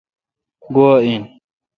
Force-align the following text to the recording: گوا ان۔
گوا 0.73 0.91
ان۔ 1.03 1.21